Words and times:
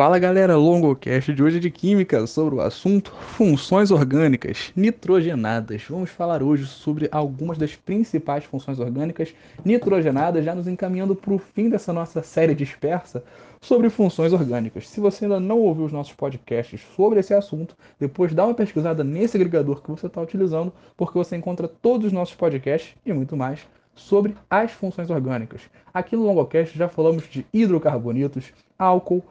Fala 0.00 0.18
galera, 0.18 0.56
longocast 0.56 1.30
de 1.30 1.42
hoje 1.42 1.58
é 1.58 1.60
de 1.60 1.70
química 1.70 2.26
sobre 2.26 2.54
o 2.54 2.62
assunto 2.62 3.12
funções 3.12 3.90
orgânicas 3.90 4.72
nitrogenadas. 4.74 5.82
Vamos 5.90 6.08
falar 6.08 6.42
hoje 6.42 6.64
sobre 6.64 7.06
algumas 7.12 7.58
das 7.58 7.76
principais 7.76 8.44
funções 8.44 8.78
orgânicas 8.78 9.34
nitrogenadas, 9.62 10.42
já 10.42 10.54
nos 10.54 10.66
encaminhando 10.66 11.14
para 11.14 11.34
o 11.34 11.38
fim 11.38 11.68
dessa 11.68 11.92
nossa 11.92 12.22
série 12.22 12.54
dispersa 12.54 13.22
sobre 13.60 13.90
funções 13.90 14.32
orgânicas. 14.32 14.88
Se 14.88 15.00
você 15.00 15.26
ainda 15.26 15.38
não 15.38 15.58
ouviu 15.58 15.84
os 15.84 15.92
nossos 15.92 16.14
podcasts 16.14 16.80
sobre 16.96 17.20
esse 17.20 17.34
assunto, 17.34 17.76
depois 17.98 18.32
dá 18.32 18.46
uma 18.46 18.54
pesquisada 18.54 19.04
nesse 19.04 19.36
agregador 19.36 19.82
que 19.82 19.90
você 19.90 20.06
está 20.06 20.22
utilizando, 20.22 20.72
porque 20.96 21.18
você 21.18 21.36
encontra 21.36 21.68
todos 21.68 22.06
os 22.06 22.12
nossos 22.14 22.34
podcasts 22.34 22.94
e 23.04 23.12
muito 23.12 23.36
mais 23.36 23.68
sobre 23.94 24.34
as 24.48 24.72
funções 24.72 25.10
orgânicas. 25.10 25.60
Aqui 25.92 26.16
no 26.16 26.22
Longocast 26.22 26.78
já 26.78 26.88
falamos 26.88 27.24
de 27.28 27.44
hidrocarbonitos, 27.52 28.50
álcool, 28.78 29.22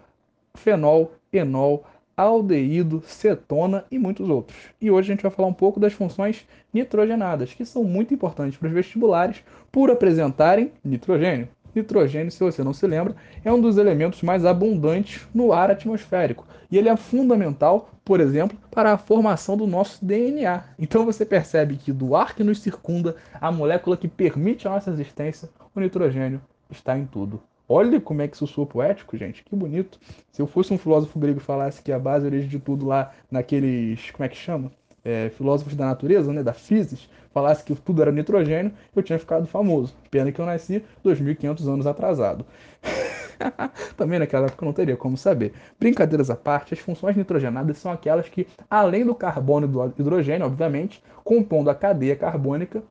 fenol, 0.59 1.11
enol, 1.31 1.85
aldeído, 2.15 3.01
cetona 3.05 3.85
e 3.89 3.97
muitos 3.97 4.29
outros. 4.29 4.57
E 4.81 4.91
hoje 4.91 5.09
a 5.09 5.15
gente 5.15 5.23
vai 5.23 5.31
falar 5.31 5.47
um 5.47 5.53
pouco 5.53 5.79
das 5.79 5.93
funções 5.93 6.45
nitrogenadas, 6.73 7.53
que 7.53 7.65
são 7.65 7.83
muito 7.83 8.13
importantes 8.13 8.57
para 8.57 8.67
os 8.67 8.73
vestibulares 8.73 9.43
por 9.71 9.89
apresentarem 9.89 10.71
nitrogênio. 10.83 11.47
Nitrogênio, 11.73 12.31
se 12.31 12.39
você 12.39 12.63
não 12.63 12.73
se 12.73 12.85
lembra, 12.85 13.15
é 13.43 13.53
um 13.53 13.61
dos 13.61 13.77
elementos 13.77 14.21
mais 14.21 14.43
abundantes 14.43 15.27
no 15.33 15.53
ar 15.53 15.71
atmosférico. 15.71 16.45
E 16.69 16.77
ele 16.77 16.89
é 16.89 16.97
fundamental, 16.97 17.89
por 18.03 18.19
exemplo, 18.19 18.57
para 18.69 18.91
a 18.91 18.97
formação 18.97 19.55
do 19.55 19.65
nosso 19.65 20.03
DNA. 20.03 20.63
Então 20.77 21.05
você 21.05 21.25
percebe 21.25 21.77
que 21.77 21.93
do 21.93 22.15
ar 22.15 22.35
que 22.35 22.43
nos 22.43 22.59
circunda, 22.59 23.15
a 23.39 23.51
molécula 23.51 23.95
que 23.95 24.07
permite 24.07 24.67
a 24.67 24.71
nossa 24.71 24.89
existência, 24.89 25.49
o 25.73 25.79
nitrogênio 25.79 26.41
está 26.69 26.97
em 26.97 27.05
tudo. 27.05 27.41
Olha 27.71 28.01
como 28.01 28.23
é 28.23 28.27
que 28.27 28.35
isso 28.35 28.47
soa 28.47 28.65
poético, 28.65 29.15
gente. 29.15 29.43
Que 29.43 29.55
bonito. 29.55 29.99
Se 30.31 30.41
eu 30.41 30.47
fosse 30.47 30.73
um 30.73 30.77
filósofo 30.77 31.19
grego 31.19 31.39
e 31.39 31.43
falasse 31.43 31.83
que 31.83 31.91
a 31.91 31.99
base 31.99 32.25
a 32.25 32.29
origem 32.29 32.49
de 32.49 32.57
tudo 32.57 32.87
lá 32.87 33.13
naqueles. 33.29 34.09
Como 34.09 34.25
é 34.25 34.29
que 34.29 34.35
chama? 34.35 34.71
É, 35.05 35.29
filósofos 35.29 35.75
da 35.75 35.85
natureza, 35.85 36.33
né, 36.33 36.43
da 36.43 36.51
física, 36.51 37.01
falasse 37.31 37.63
que 37.63 37.73
tudo 37.75 38.01
era 38.01 38.11
nitrogênio, 38.11 38.73
eu 38.93 39.03
tinha 39.03 39.17
ficado 39.19 39.47
famoso. 39.47 39.95
Pena 40.09 40.31
que 40.31 40.41
eu 40.41 40.45
nasci 40.45 40.83
2.500 41.05 41.67
anos 41.71 41.87
atrasado. 41.87 42.45
Também 43.95 44.19
naquela 44.19 44.47
época 44.47 44.63
eu 44.63 44.65
não 44.65 44.73
teria 44.73 44.97
como 44.97 45.15
saber. 45.15 45.53
Brincadeiras 45.79 46.29
à 46.29 46.35
parte, 46.35 46.73
as 46.73 46.79
funções 46.79 47.15
nitrogenadas 47.15 47.77
são 47.77 47.91
aquelas 47.91 48.27
que, 48.27 48.47
além 48.69 49.05
do 49.05 49.15
carbono 49.15 49.67
e 49.67 49.69
do 49.69 50.01
hidrogênio, 50.01 50.45
obviamente, 50.45 51.01
compondo 51.23 51.69
a 51.69 51.75
cadeia 51.75 52.15
carbônica, 52.15 52.83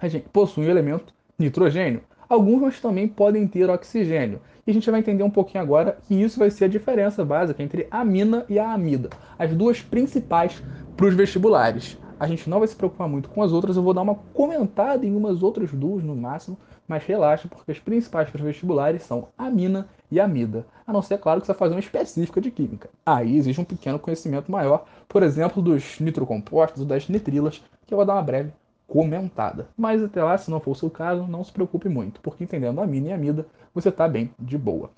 a 0.00 0.08
gente 0.08 0.28
possui 0.30 0.66
o 0.66 0.70
elemento 0.70 1.12
nitrogênio. 1.38 2.02
Alguns 2.32 2.80
também 2.80 3.06
podem 3.06 3.46
ter 3.46 3.68
oxigênio. 3.68 4.40
E 4.66 4.70
a 4.70 4.72
gente 4.72 4.90
vai 4.90 5.00
entender 5.00 5.22
um 5.22 5.28
pouquinho 5.28 5.62
agora 5.62 5.98
que 6.08 6.14
isso 6.14 6.38
vai 6.38 6.50
ser 6.50 6.64
a 6.64 6.68
diferença 6.68 7.22
básica 7.22 7.62
entre 7.62 7.86
a 7.90 8.00
amina 8.00 8.46
e 8.48 8.58
a 8.58 8.72
amida, 8.72 9.10
as 9.38 9.52
duas 9.52 9.82
principais 9.82 10.62
para 10.96 11.04
os 11.08 11.14
vestibulares. 11.14 11.98
A 12.18 12.26
gente 12.26 12.48
não 12.48 12.58
vai 12.58 12.68
se 12.68 12.74
preocupar 12.74 13.06
muito 13.06 13.28
com 13.28 13.42
as 13.42 13.52
outras, 13.52 13.76
eu 13.76 13.82
vou 13.82 13.92
dar 13.92 14.00
uma 14.00 14.14
comentada 14.32 15.04
em 15.04 15.14
umas 15.14 15.42
outras 15.42 15.70
duas 15.72 16.02
no 16.02 16.16
máximo, 16.16 16.56
mas 16.88 17.04
relaxa, 17.04 17.48
porque 17.48 17.70
as 17.70 17.78
principais 17.78 18.30
para 18.30 18.38
os 18.38 18.44
vestibulares 18.46 19.02
são 19.02 19.28
amina 19.36 19.86
e 20.10 20.18
amida. 20.18 20.64
A 20.86 20.92
não 20.92 21.02
ser, 21.02 21.18
claro, 21.18 21.38
que 21.38 21.46
você 21.46 21.52
vai 21.52 21.58
fazer 21.58 21.74
uma 21.74 21.80
específica 21.80 22.40
de 22.40 22.50
química. 22.50 22.88
Aí 23.04 23.36
existe 23.36 23.60
um 23.60 23.64
pequeno 23.64 23.98
conhecimento 23.98 24.50
maior, 24.50 24.86
por 25.06 25.22
exemplo, 25.22 25.60
dos 25.60 26.00
nitrocompostos 26.00 26.80
ou 26.80 26.86
das 26.86 27.10
nitrilas, 27.10 27.62
que 27.86 27.92
eu 27.92 27.96
vou 27.96 28.06
dar 28.06 28.14
uma 28.14 28.22
breve 28.22 28.52
comentada. 28.92 29.68
Mas 29.74 30.02
até 30.02 30.22
lá, 30.22 30.36
se 30.36 30.50
não 30.50 30.60
for 30.60 30.72
o 30.72 30.74
seu 30.74 30.90
caso, 30.90 31.26
não 31.26 31.42
se 31.42 31.50
preocupe 31.50 31.88
muito, 31.88 32.20
porque 32.20 32.44
entendendo 32.44 32.78
a 32.78 32.84
amina 32.84 33.08
e 33.08 33.12
a 33.12 33.14
amida, 33.14 33.46
você 33.74 33.88
está 33.88 34.06
bem 34.06 34.30
de 34.38 34.58
boa. 34.58 34.90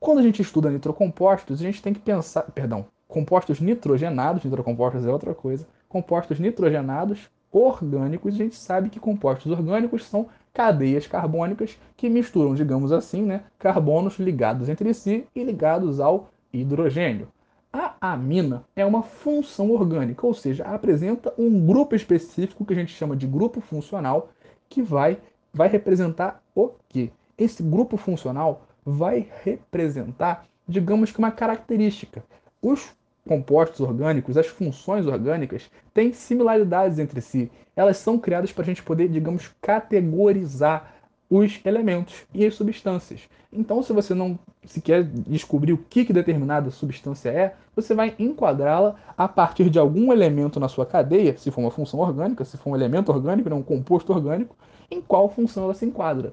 Quando 0.00 0.20
a 0.20 0.22
gente 0.22 0.40
estuda 0.40 0.70
nitrocompostos, 0.70 1.60
a 1.60 1.62
gente 1.62 1.82
tem 1.82 1.92
que 1.92 2.00
pensar, 2.00 2.44
perdão, 2.54 2.86
compostos 3.06 3.60
nitrogenados, 3.60 4.44
nitrocompostos 4.44 5.04
é 5.04 5.10
outra 5.10 5.34
coisa, 5.34 5.66
compostos 5.90 6.40
nitrogenados 6.40 7.28
orgânicos, 7.52 8.34
a 8.34 8.38
gente 8.38 8.56
sabe 8.56 8.88
que 8.88 8.98
compostos 8.98 9.52
orgânicos 9.52 10.06
são 10.06 10.26
cadeias 10.54 11.06
carbônicas 11.06 11.78
que 11.98 12.08
misturam, 12.08 12.54
digamos 12.54 12.92
assim, 12.92 13.20
né, 13.20 13.42
carbonos 13.58 14.18
ligados 14.18 14.70
entre 14.70 14.94
si 14.94 15.26
e 15.36 15.44
ligados 15.44 16.00
ao 16.00 16.30
hidrogênio. 16.50 17.28
A 17.76 18.12
amina 18.12 18.64
é 18.76 18.86
uma 18.86 19.02
função 19.02 19.72
orgânica, 19.72 20.24
ou 20.24 20.32
seja, 20.32 20.62
apresenta 20.62 21.34
um 21.36 21.66
grupo 21.66 21.96
específico 21.96 22.64
que 22.64 22.72
a 22.72 22.76
gente 22.76 22.94
chama 22.94 23.16
de 23.16 23.26
grupo 23.26 23.60
funcional, 23.60 24.28
que 24.68 24.80
vai, 24.80 25.18
vai 25.52 25.66
representar 25.66 26.40
o 26.54 26.70
quê? 26.88 27.10
Esse 27.36 27.64
grupo 27.64 27.96
funcional 27.96 28.64
vai 28.86 29.28
representar, 29.42 30.46
digamos 30.68 31.10
que 31.10 31.18
uma 31.18 31.32
característica. 31.32 32.22
Os 32.62 32.94
compostos 33.28 33.80
orgânicos, 33.80 34.36
as 34.36 34.46
funções 34.46 35.04
orgânicas, 35.08 35.68
têm 35.92 36.12
similaridades 36.12 37.00
entre 37.00 37.20
si. 37.20 37.50
Elas 37.74 37.96
são 37.96 38.20
criadas 38.20 38.52
para 38.52 38.62
a 38.62 38.66
gente 38.66 38.84
poder, 38.84 39.08
digamos, 39.08 39.52
categorizar 39.60 40.93
os 41.36 41.60
elementos 41.64 42.24
e 42.32 42.46
as 42.46 42.54
substâncias. 42.54 43.22
Então, 43.52 43.82
se 43.82 43.92
você 43.92 44.14
não 44.14 44.38
se 44.64 44.80
quer 44.80 45.02
descobrir 45.02 45.72
o 45.72 45.78
que, 45.78 46.04
que 46.04 46.12
determinada 46.12 46.70
substância 46.70 47.28
é, 47.28 47.54
você 47.74 47.94
vai 47.94 48.14
enquadrá-la 48.18 48.94
a 49.16 49.26
partir 49.26 49.68
de 49.68 49.78
algum 49.78 50.12
elemento 50.12 50.60
na 50.60 50.68
sua 50.68 50.86
cadeia, 50.86 51.36
se 51.36 51.50
for 51.50 51.60
uma 51.60 51.70
função 51.70 52.00
orgânica, 52.00 52.44
se 52.44 52.56
for 52.56 52.70
um 52.70 52.76
elemento 52.76 53.10
orgânico, 53.10 53.52
um 53.52 53.62
composto 53.62 54.12
orgânico, 54.12 54.56
em 54.90 55.00
qual 55.00 55.28
função 55.28 55.64
ela 55.64 55.74
se 55.74 55.84
enquadra. 55.84 56.32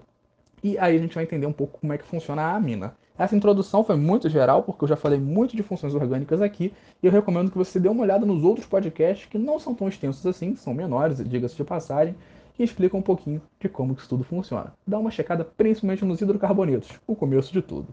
E 0.63 0.77
aí 0.77 0.95
a 0.95 0.99
gente 0.99 1.15
vai 1.15 1.23
entender 1.23 1.47
um 1.47 1.53
pouco 1.53 1.79
como 1.79 1.93
é 1.93 1.97
que 1.97 2.05
funciona 2.05 2.43
a 2.43 2.55
amina. 2.55 2.93
Essa 3.17 3.35
introdução 3.35 3.83
foi 3.83 3.95
muito 3.95 4.29
geral, 4.29 4.63
porque 4.63 4.83
eu 4.83 4.87
já 4.87 4.95
falei 4.95 5.19
muito 5.19 5.55
de 5.55 5.63
funções 5.63 5.93
orgânicas 5.93 6.41
aqui, 6.41 6.73
e 7.01 7.05
eu 7.05 7.11
recomendo 7.11 7.51
que 7.51 7.57
você 7.57 7.79
dê 7.79 7.89
uma 7.89 8.03
olhada 8.03 8.25
nos 8.25 8.43
outros 8.43 8.65
podcasts 8.65 9.27
que 9.27 9.37
não 9.37 9.59
são 9.59 9.73
tão 9.73 9.87
extensos 9.87 10.25
assim, 10.25 10.55
são 10.55 10.73
menores, 10.73 11.17
diga-se 11.27 11.55
de 11.55 11.63
passagem, 11.63 12.15
que 12.61 12.65
explica 12.65 12.95
um 12.95 13.01
pouquinho 13.01 13.41
de 13.59 13.67
como 13.67 13.93
isso 13.93 14.07
tudo 14.07 14.23
funciona. 14.23 14.71
Dá 14.85 14.99
uma 14.99 15.09
checada 15.09 15.43
principalmente 15.43 16.05
nos 16.05 16.21
hidrocarbonetos, 16.21 16.91
o 17.07 17.15
começo 17.15 17.51
de 17.51 17.59
tudo. 17.59 17.87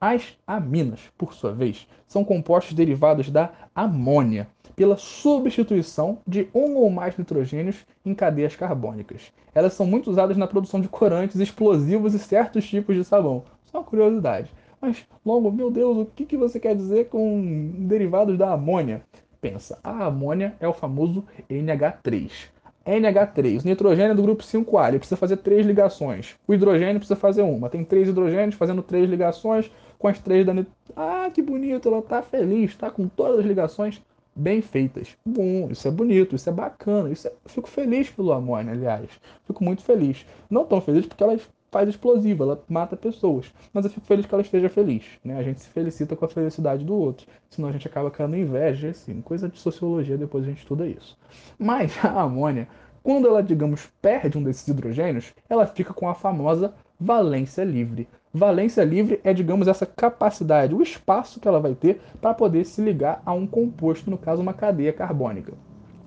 As 0.00 0.38
aminas, 0.46 1.00
por 1.18 1.34
sua 1.34 1.52
vez, 1.52 1.88
são 2.06 2.24
compostos 2.24 2.74
derivados 2.74 3.28
da 3.28 3.52
amônia, 3.74 4.46
pela 4.76 4.96
substituição 4.96 6.18
de 6.24 6.48
um 6.54 6.76
ou 6.76 6.90
mais 6.90 7.18
nitrogênios 7.18 7.84
em 8.04 8.14
cadeias 8.14 8.54
carbônicas. 8.54 9.32
Elas 9.52 9.72
são 9.72 9.84
muito 9.84 10.12
usadas 10.12 10.36
na 10.36 10.46
produção 10.46 10.80
de 10.80 10.88
corantes, 10.88 11.40
explosivos 11.40 12.14
e 12.14 12.18
certos 12.20 12.64
tipos 12.68 12.94
de 12.94 13.02
sabão. 13.02 13.42
Só 13.64 13.78
uma 13.78 13.84
curiosidade. 13.84 14.48
Mas, 14.80 15.04
Longo, 15.26 15.50
meu 15.50 15.72
Deus, 15.72 15.98
o 15.98 16.06
que, 16.06 16.24
que 16.24 16.36
você 16.36 16.60
quer 16.60 16.76
dizer 16.76 17.08
com 17.08 17.72
derivados 17.80 18.38
da 18.38 18.52
amônia? 18.52 19.02
Pensa, 19.40 19.76
a 19.82 20.04
amônia 20.06 20.54
é 20.60 20.68
o 20.68 20.72
famoso 20.72 21.24
NH3. 21.50 22.53
NH3, 22.86 23.62
o 23.62 23.66
nitrogênio 23.66 24.12
é 24.12 24.14
do 24.14 24.22
grupo 24.22 24.42
5A, 24.42 24.88
ele 24.88 24.98
precisa 24.98 25.16
fazer 25.16 25.38
três 25.38 25.66
ligações. 25.66 26.36
O 26.46 26.52
hidrogênio 26.52 26.96
precisa 26.96 27.16
fazer 27.16 27.42
uma. 27.42 27.70
Tem 27.70 27.84
três 27.84 28.08
hidrogênios 28.08 28.54
fazendo 28.54 28.82
três 28.82 29.08
ligações 29.08 29.70
com 29.98 30.08
as 30.08 30.18
três 30.18 30.44
da. 30.44 30.52
Ah, 30.94 31.30
que 31.32 31.40
bonito, 31.40 31.88
ela 31.88 32.02
tá 32.02 32.22
feliz, 32.22 32.70
está 32.70 32.90
com 32.90 33.08
todas 33.08 33.40
as 33.40 33.46
ligações 33.46 34.02
bem 34.36 34.60
feitas. 34.60 35.16
Bom, 35.24 35.68
isso 35.70 35.86
é 35.86 35.90
bonito, 35.90 36.34
isso 36.34 36.48
é 36.48 36.52
bacana, 36.52 37.10
isso 37.10 37.28
é... 37.28 37.32
fico 37.46 37.68
feliz 37.68 38.10
pelo 38.10 38.32
amônia, 38.32 38.72
aliás. 38.72 39.08
Fico 39.46 39.64
muito 39.64 39.82
feliz. 39.82 40.26
Não 40.50 40.64
tão 40.64 40.80
feliz 40.80 41.06
porque 41.06 41.22
ela 41.22 41.38
faz 41.74 41.88
explosiva, 41.88 42.44
ela 42.44 42.62
mata 42.68 42.96
pessoas. 42.96 43.52
Mas 43.72 43.84
eu 43.84 43.90
fico 43.90 44.06
feliz 44.06 44.24
que 44.24 44.32
ela 44.32 44.42
esteja 44.42 44.68
feliz. 44.68 45.02
Né? 45.24 45.36
A 45.36 45.42
gente 45.42 45.60
se 45.60 45.68
felicita 45.68 46.14
com 46.14 46.24
a 46.24 46.28
felicidade 46.28 46.84
do 46.84 46.94
outro. 46.94 47.26
Senão 47.50 47.68
a 47.68 47.72
gente 47.72 47.88
acaba 47.88 48.12
criando 48.12 48.36
inveja, 48.36 48.90
assim. 48.90 49.20
Coisa 49.20 49.48
de 49.48 49.58
sociologia, 49.58 50.16
depois 50.16 50.44
a 50.44 50.46
gente 50.46 50.58
estuda 50.58 50.86
isso. 50.86 51.18
Mas 51.58 51.92
a 52.04 52.22
amônia, 52.22 52.68
quando 53.02 53.26
ela, 53.26 53.42
digamos, 53.42 53.90
perde 54.00 54.38
um 54.38 54.42
desses 54.44 54.68
hidrogênios, 54.68 55.34
ela 55.50 55.66
fica 55.66 55.92
com 55.92 56.08
a 56.08 56.14
famosa 56.14 56.72
valência 56.98 57.64
livre. 57.64 58.06
Valência 58.32 58.84
livre 58.84 59.20
é, 59.24 59.34
digamos, 59.34 59.66
essa 59.66 59.84
capacidade, 59.84 60.76
o 60.76 60.82
espaço 60.82 61.40
que 61.40 61.48
ela 61.48 61.58
vai 61.58 61.74
ter 61.74 62.00
para 62.20 62.34
poder 62.34 62.64
se 62.66 62.80
ligar 62.80 63.20
a 63.26 63.32
um 63.32 63.48
composto, 63.48 64.08
no 64.08 64.18
caso, 64.18 64.40
uma 64.40 64.54
cadeia 64.54 64.92
carbônica. 64.92 65.52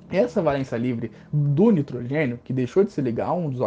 Essa 0.10 0.42
valência 0.42 0.78
livre 0.78 1.12
do 1.32 1.70
nitrogênio, 1.70 2.40
que 2.44 2.54
deixou 2.54 2.84
de 2.84 2.92
se 2.92 3.02
ligar 3.02 3.28
a 3.28 3.34
um 3.34 3.50
dos, 3.50 3.62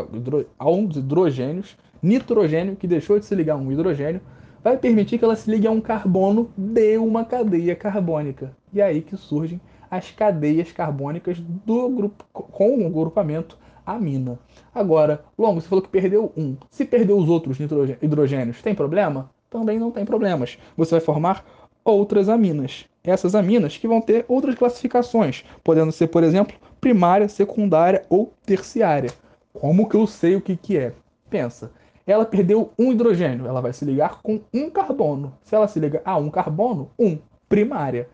a 0.58 0.70
um 0.70 0.86
dos 0.86 0.96
hidrogênios, 0.96 1.76
nitrogênio, 2.02 2.76
que 2.76 2.86
deixou 2.86 3.18
de 3.18 3.26
se 3.26 3.34
ligar 3.34 3.54
a 3.54 3.58
um 3.58 3.70
hidrogênio, 3.70 4.20
vai 4.64 4.76
permitir 4.78 5.18
que 5.18 5.24
ela 5.24 5.36
se 5.36 5.50
ligue 5.50 5.66
a 5.66 5.70
um 5.70 5.80
carbono 5.80 6.50
de 6.56 6.96
uma 6.96 7.24
cadeia 7.24 7.76
carbônica. 7.76 8.56
E 8.72 8.80
é 8.80 8.84
aí 8.84 9.02
que 9.02 9.16
surgem 9.16 9.60
as 9.90 10.10
cadeias 10.10 10.72
carbônicas 10.72 11.38
do 11.40 11.88
grupo 11.90 12.24
com 12.32 12.86
o 12.86 12.90
grupamento 12.90 13.58
amina. 13.84 14.38
Agora, 14.74 15.24
Longo, 15.36 15.60
você 15.60 15.68
falou 15.68 15.82
que 15.82 15.88
perdeu 15.88 16.32
um. 16.36 16.56
Se 16.70 16.84
perdeu 16.84 17.18
os 17.18 17.28
outros 17.28 17.58
hidrogênios, 17.60 18.62
tem 18.62 18.74
problema? 18.74 19.30
Também 19.50 19.78
não 19.78 19.90
tem 19.90 20.04
problemas. 20.04 20.56
Você 20.76 20.92
vai 20.92 21.00
formar 21.00 21.44
outras 21.84 22.28
aminas. 22.28 22.86
Essas 23.02 23.34
aminas 23.34 23.76
que 23.76 23.88
vão 23.88 24.00
ter 24.00 24.24
outras 24.28 24.54
classificações, 24.54 25.44
podendo 25.64 25.90
ser, 25.90 26.08
por 26.08 26.22
exemplo, 26.22 26.56
primária, 26.80 27.28
secundária 27.28 28.04
ou 28.08 28.32
terciária. 28.44 29.10
Como 29.52 29.88
que 29.88 29.96
eu 29.96 30.06
sei 30.06 30.36
o 30.36 30.40
que, 30.40 30.56
que 30.56 30.76
é? 30.76 30.92
Pensa, 31.28 31.72
ela 32.06 32.24
perdeu 32.24 32.72
um 32.78 32.92
hidrogênio, 32.92 33.46
ela 33.46 33.60
vai 33.60 33.72
se 33.72 33.84
ligar 33.84 34.20
com 34.22 34.40
um 34.52 34.68
carbono. 34.68 35.32
Se 35.42 35.54
ela 35.54 35.68
se 35.68 35.78
liga 35.78 36.02
a 36.04 36.16
um 36.16 36.30
carbono, 36.30 36.90
um, 36.98 37.18
primária. 37.48 38.08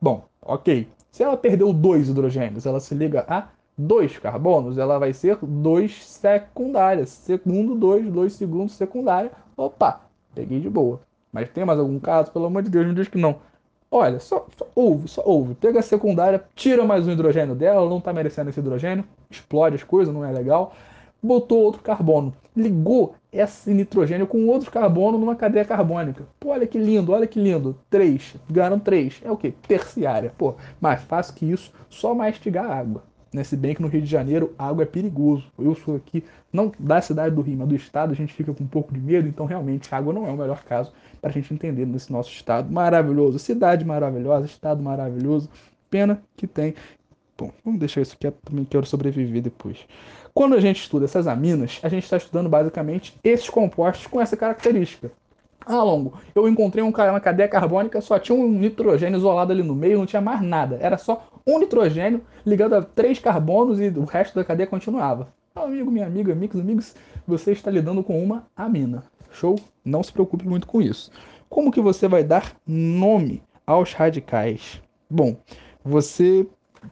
Bom, 0.00 0.24
ok. 0.42 0.88
Se 1.10 1.22
ela 1.22 1.36
perdeu 1.36 1.72
dois 1.72 2.08
hidrogênios, 2.08 2.66
ela 2.66 2.80
se 2.80 2.94
liga 2.94 3.24
a 3.28 3.48
dois 3.76 4.18
carbonos, 4.18 4.78
ela 4.78 4.98
vai 4.98 5.12
ser 5.12 5.38
dois 5.42 6.04
secundárias. 6.04 7.10
Segundo, 7.10 7.74
dois, 7.74 8.06
dois 8.10 8.32
segundos, 8.34 8.74
secundária. 8.74 9.32
Opa, 9.56 10.00
peguei 10.34 10.60
de 10.60 10.68
boa. 10.68 11.00
Mas 11.32 11.48
tem 11.50 11.64
mais 11.64 11.78
algum 11.78 11.98
caso? 11.98 12.30
Pelo 12.32 12.46
amor 12.46 12.62
de 12.62 12.70
Deus, 12.70 12.86
não 12.86 12.94
diz 12.94 13.08
que 13.08 13.18
não. 13.18 13.40
Olha, 13.90 14.18
só, 14.18 14.46
só 14.56 14.66
ouve, 14.74 15.08
só 15.08 15.22
ouve. 15.24 15.54
Pega 15.54 15.78
a 15.78 15.82
secundária, 15.82 16.44
tira 16.54 16.84
mais 16.84 17.06
um 17.06 17.12
hidrogênio 17.12 17.54
dela, 17.54 17.80
ela 17.80 17.90
não 17.90 18.00
tá 18.00 18.12
merecendo 18.12 18.50
esse 18.50 18.58
hidrogênio, 18.58 19.04
explode 19.30 19.76
as 19.76 19.82
coisas, 19.82 20.12
não 20.12 20.24
é 20.24 20.32
legal. 20.32 20.74
Botou 21.22 21.62
outro 21.62 21.82
carbono, 21.82 22.34
ligou 22.54 23.14
esse 23.32 23.70
nitrogênio 23.72 24.26
com 24.26 24.46
outro 24.46 24.70
carbono 24.70 25.18
numa 25.18 25.36
cadeia 25.36 25.64
carbônica. 25.64 26.24
Pô, 26.38 26.50
olha 26.50 26.66
que 26.66 26.78
lindo, 26.78 27.12
olha 27.12 27.26
que 27.26 27.40
lindo. 27.40 27.78
Três, 27.88 28.34
ganharam 28.50 28.78
três. 28.78 29.20
É 29.24 29.30
o 29.30 29.36
que? 29.36 29.50
Terciária. 29.50 30.32
Pô, 30.36 30.54
mais 30.80 31.02
fácil 31.02 31.34
que 31.34 31.50
isso, 31.50 31.72
só 31.88 32.14
mastigar 32.14 32.70
água. 32.70 33.02
Né? 33.36 33.44
Se 33.44 33.54
bem 33.54 33.74
que 33.74 33.82
no 33.82 33.88
Rio 33.88 34.00
de 34.00 34.06
Janeiro 34.06 34.54
água 34.58 34.84
é 34.84 34.86
perigoso. 34.86 35.44
Eu 35.58 35.74
sou 35.74 35.94
aqui, 35.94 36.24
não 36.50 36.72
da 36.78 37.02
cidade 37.02 37.34
do 37.34 37.42
Rio, 37.42 37.58
mas 37.58 37.68
do 37.68 37.76
estado, 37.76 38.12
a 38.12 38.16
gente 38.16 38.32
fica 38.32 38.50
com 38.54 38.64
um 38.64 38.66
pouco 38.66 38.94
de 38.94 38.98
medo, 38.98 39.28
então 39.28 39.44
realmente 39.44 39.94
água 39.94 40.10
não 40.10 40.26
é 40.26 40.30
o 40.30 40.36
melhor 40.38 40.64
caso 40.64 40.90
para 41.20 41.28
a 41.28 41.32
gente 41.34 41.52
entender 41.52 41.84
nesse 41.84 42.10
nosso 42.10 42.30
estado 42.30 42.72
maravilhoso. 42.72 43.38
Cidade 43.38 43.84
maravilhosa, 43.84 44.46
estado 44.46 44.82
maravilhoso. 44.82 45.50
Pena 45.90 46.22
que 46.34 46.46
tem. 46.46 46.74
Bom, 47.36 47.52
vamos 47.62 47.78
deixar 47.78 48.00
isso 48.00 48.16
aqui, 48.18 48.34
também 48.42 48.64
quero 48.64 48.86
sobreviver 48.86 49.42
depois. 49.42 49.86
Quando 50.32 50.54
a 50.54 50.60
gente 50.60 50.80
estuda 50.80 51.04
essas 51.04 51.26
aminas, 51.26 51.78
a 51.82 51.90
gente 51.90 52.04
está 52.04 52.16
estudando 52.16 52.48
basicamente 52.48 53.14
esses 53.22 53.50
compostos 53.50 54.06
com 54.06 54.18
essa 54.18 54.34
característica. 54.34 55.12
Ah, 55.68 55.82
longo, 55.82 56.14
eu 56.32 56.48
encontrei 56.48 56.84
um, 56.84 56.90
uma 56.90 57.20
cadeia 57.20 57.48
carbônica, 57.48 58.00
só 58.00 58.20
tinha 58.20 58.38
um 58.38 58.48
nitrogênio 58.48 59.18
isolado 59.18 59.50
ali 59.50 59.64
no 59.64 59.74
meio, 59.74 59.98
não 59.98 60.06
tinha 60.06 60.22
mais 60.22 60.40
nada. 60.40 60.78
Era 60.80 60.96
só 60.96 61.26
um 61.44 61.58
nitrogênio 61.58 62.22
ligado 62.46 62.74
a 62.74 62.82
três 62.82 63.18
carbonos 63.18 63.80
e 63.80 63.88
o 63.88 64.04
resto 64.04 64.36
da 64.36 64.44
cadeia 64.44 64.68
continuava. 64.68 65.26
Meu 65.56 65.64
amigo, 65.64 65.90
minha 65.90 66.06
amiga, 66.06 66.32
amigos, 66.32 66.60
amigos, 66.60 66.94
você 67.26 67.50
está 67.50 67.68
lidando 67.68 68.04
com 68.04 68.22
uma 68.22 68.46
amina. 68.54 69.02
Show? 69.32 69.58
Não 69.84 70.04
se 70.04 70.12
preocupe 70.12 70.46
muito 70.46 70.68
com 70.68 70.80
isso. 70.80 71.10
Como 71.48 71.72
que 71.72 71.80
você 71.80 72.06
vai 72.06 72.22
dar 72.22 72.54
nome 72.64 73.42
aos 73.66 73.92
radicais? 73.92 74.80
Bom, 75.10 75.36
você 75.84 76.46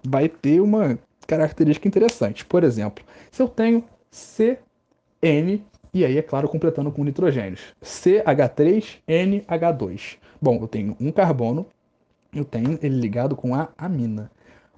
vai 0.05 0.29
ter 0.29 0.61
uma 0.61 0.99
característica 1.29 1.87
interessante. 1.87 2.45
Por 2.45 2.65
exemplo, 2.65 3.05
se 3.31 3.41
eu 3.41 3.49
tenho 3.49 3.85
CN, 4.11 5.65
e 5.95 6.05
aí, 6.05 6.19
é 6.19 6.23
claro, 6.23 6.49
completando 6.49 6.91
com 6.91 7.05
nitrogênios, 7.05 7.73
CH3NH2. 7.83 10.19
Bom, 10.43 10.59
eu 10.61 10.67
tenho 10.67 10.97
um 11.01 11.13
carbono, 11.13 11.65
eu 12.35 12.45
tenho 12.45 12.77
ele 12.83 13.01
ligado 13.01 13.37
com 13.37 13.55
a 13.55 13.69
amina. 13.79 14.29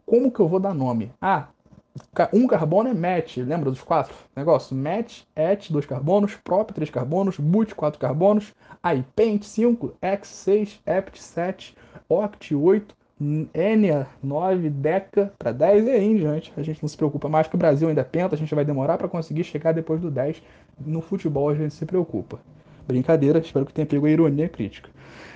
Como 0.05 0.31
que 0.31 0.39
eu 0.39 0.47
vou 0.47 0.61
dar 0.61 0.75
nome? 0.75 1.11
Ah, 1.19 1.49
um 2.33 2.47
carbono 2.47 2.89
é 2.91 2.95
MET, 2.95 3.43
lembra 3.43 3.71
dos 3.71 3.83
quatro 3.83 4.15
negócios? 4.37 4.79
MET, 4.79 5.27
ET, 5.35 5.73
dois 5.73 5.87
carbonos, 5.87 6.37
PROP, 6.37 6.75
três 6.75 6.91
carbonos, 6.91 7.39
BUT, 7.39 7.75
quatro 7.75 7.99
carbonos, 7.99 8.53
aí 8.83 9.03
PENT, 9.17 9.45
5, 9.45 9.97
X, 10.03 10.29
6, 10.29 10.83
EPT, 10.85 11.23
7, 11.23 11.75
OCT, 12.09 12.55
8, 12.55 12.95
N, 13.19 14.07
9, 14.23 14.69
DECA, 14.69 15.33
para 15.39 15.51
10 15.51 15.87
e 15.87 15.91
aí 15.91 16.05
em 16.05 16.17
diante. 16.17 16.53
A 16.57 16.63
gente 16.63 16.83
não 16.83 16.89
se 16.89 16.97
preocupa 16.97 17.29
mais, 17.29 17.49
que 17.49 17.55
o 17.55 17.59
Brasil 17.59 17.89
ainda 17.89 18.05
penta, 18.05 18.35
a 18.35 18.39
gente 18.39 18.55
vai 18.55 18.65
demorar 18.65 18.99
para 18.99 19.09
conseguir 19.09 19.45
chegar 19.45 19.73
depois 19.73 20.01
do 20.01 20.11
10. 20.11 20.43
No 20.79 21.01
futebol 21.01 21.49
a 21.49 21.55
gente 21.55 21.75
se 21.75 21.87
preocupa. 21.87 22.39
Brincadeira, 22.87 23.39
espero 23.39 23.67
que 23.67 23.73
tenha 23.73 23.87
pego 23.87 24.07
a 24.07 24.11
ironia 24.11 24.49
crítica. 24.49 24.91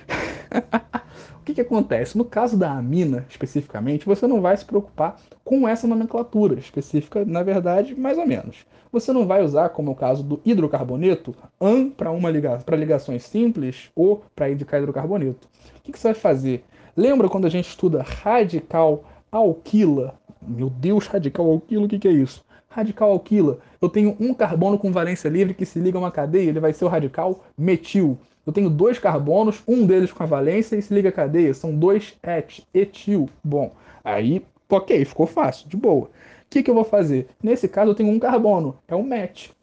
o 1.41 1.43
que, 1.43 1.55
que 1.55 1.61
acontece? 1.61 2.17
No 2.17 2.23
caso 2.23 2.55
da 2.55 2.71
amina, 2.71 3.25
especificamente, 3.27 4.05
você 4.05 4.27
não 4.27 4.41
vai 4.41 4.55
se 4.55 4.63
preocupar 4.63 5.17
com 5.43 5.67
essa 5.67 5.87
nomenclatura 5.87 6.59
específica, 6.59 7.25
na 7.25 7.41
verdade, 7.41 7.95
mais 7.95 8.17
ou 8.17 8.27
menos. 8.27 8.65
Você 8.91 9.11
não 9.11 9.25
vai 9.25 9.41
usar, 9.43 9.69
como 9.69 9.89
é 9.89 9.93
o 9.93 9.95
caso 9.95 10.21
do 10.21 10.39
hidrocarboneto, 10.45 11.33
AN 11.59 11.89
para 11.89 12.11
liga 12.29 12.61
ligações 12.71 13.23
simples 13.23 13.89
ou 13.95 14.23
para 14.35 14.49
indicar 14.51 14.79
hidrocarboneto. 14.79 15.47
O 15.77 15.81
que, 15.81 15.91
que 15.91 15.99
você 15.99 16.09
vai 16.09 16.13
fazer? 16.13 16.63
Lembra 16.95 17.29
quando 17.29 17.45
a 17.47 17.49
gente 17.49 17.69
estuda 17.69 18.03
radical 18.03 19.05
alquila? 19.31 20.15
Meu 20.41 20.69
Deus, 20.69 21.07
radical 21.07 21.49
alquila, 21.49 21.85
o 21.85 21.87
que, 21.87 21.97
que 21.97 22.07
é 22.07 22.11
isso? 22.11 22.43
Radical 22.67 23.11
alquila, 23.11 23.59
eu 23.81 23.87
tenho 23.87 24.15
um 24.19 24.33
carbono 24.33 24.77
com 24.77 24.91
valência 24.91 25.29
livre 25.29 25.53
que 25.53 25.65
se 25.65 25.79
liga 25.79 25.97
a 25.97 26.01
uma 26.01 26.11
cadeia, 26.11 26.49
ele 26.49 26.59
vai 26.59 26.73
ser 26.73 26.83
o 26.83 26.89
radical 26.89 27.45
metil. 27.57 28.17
Eu 28.45 28.51
tenho 28.51 28.69
dois 28.69 28.99
carbonos, 28.99 29.63
um 29.65 29.85
deles 29.85 30.11
com 30.11 30.23
a 30.23 30.25
valência 30.25 30.75
e 30.75 30.81
se 30.81 30.93
liga 30.93 31.09
à 31.09 31.11
cadeia, 31.11 31.53
são 31.53 31.73
dois 31.73 32.13
et, 32.23 32.65
etil. 32.73 33.29
Bom, 33.41 33.71
aí, 34.03 34.45
ok, 34.69 35.05
ficou 35.05 35.27
fácil, 35.27 35.69
de 35.69 35.77
boa. 35.77 36.05
O 36.05 36.09
que, 36.49 36.61
que 36.61 36.69
eu 36.69 36.75
vou 36.75 36.83
fazer? 36.83 37.29
Nesse 37.41 37.69
caso, 37.69 37.91
eu 37.91 37.95
tenho 37.95 38.09
um 38.09 38.19
carbono, 38.19 38.77
é 38.87 38.95
um 38.95 39.03
met. 39.03 39.53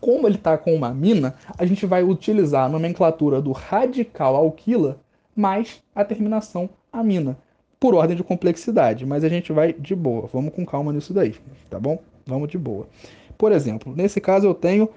Como 0.00 0.26
ele 0.26 0.34
está 0.34 0.58
com 0.58 0.74
uma 0.74 0.88
amina, 0.88 1.36
a 1.56 1.64
gente 1.64 1.86
vai 1.86 2.02
utilizar 2.02 2.64
a 2.64 2.68
nomenclatura 2.68 3.40
do 3.40 3.52
radical 3.52 4.34
alquila 4.34 4.98
mais 5.34 5.82
a 5.94 6.04
terminação 6.04 6.68
amina, 6.92 7.36
por 7.80 7.94
ordem 7.94 8.16
de 8.16 8.22
complexidade, 8.22 9.04
mas 9.04 9.24
a 9.24 9.28
gente 9.28 9.52
vai 9.52 9.72
de 9.72 9.94
boa. 9.94 10.28
Vamos 10.32 10.54
com 10.54 10.64
calma 10.64 10.92
nisso 10.92 11.12
daí, 11.12 11.34
tá 11.68 11.80
bom? 11.80 12.00
Vamos 12.26 12.48
de 12.48 12.58
boa. 12.58 12.88
Por 13.36 13.50
exemplo, 13.50 13.94
nesse 13.96 14.20
caso 14.20 14.46
eu 14.46 14.54
tenho 14.54 14.88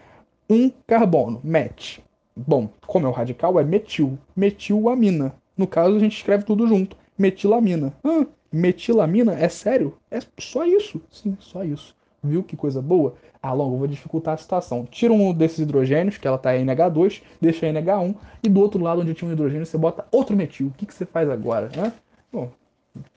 um 0.49 0.69
carbono, 0.85 1.41
met. 1.43 2.03
Bom, 2.35 2.69
como 2.85 3.07
é 3.07 3.09
o 3.09 3.13
radical, 3.13 3.59
é 3.59 3.63
metil, 3.63 4.19
metilamina. 4.35 5.33
No 5.57 5.65
caso, 5.65 5.95
a 5.95 5.99
gente 5.99 6.17
escreve 6.17 6.43
tudo 6.43 6.67
junto, 6.67 6.97
metilamina. 7.17 7.95
Ah, 8.03 8.25
metilamina? 8.51 9.33
É 9.33 9.47
sério? 9.49 9.97
É 10.11 10.19
só 10.37 10.65
isso? 10.65 11.01
Sim, 11.09 11.37
só 11.39 11.63
isso. 11.63 11.94
Viu 12.25 12.43
que 12.43 12.55
coisa 12.55 12.81
boa? 12.81 13.15
Ah, 13.41 13.53
logo, 13.53 13.77
vou 13.77 13.87
dificultar 13.87 14.33
a 14.33 14.37
situação. 14.37 14.85
Tira 14.89 15.13
um 15.13 15.33
desses 15.33 15.59
hidrogênios, 15.59 16.17
que 16.17 16.27
ela 16.27 16.37
está 16.37 16.57
em 16.57 16.65
NH2, 16.65 17.21
deixa 17.39 17.67
NH1, 17.67 18.15
e 18.43 18.49
do 18.49 18.59
outro 18.59 18.81
lado 18.81 19.01
onde 19.01 19.13
tinha 19.13 19.29
um 19.29 19.33
hidrogênio, 19.33 19.65
você 19.65 19.77
bota 19.77 20.05
outro 20.11 20.35
metil. 20.35 20.67
O 20.67 20.71
que, 20.71 20.85
que 20.85 20.93
você 20.93 21.05
faz 21.05 21.29
agora? 21.29 21.69
Né? 21.75 21.93
Bom, 22.31 22.49